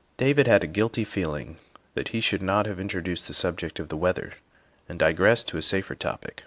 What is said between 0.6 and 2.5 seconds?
a guilty feeling that he should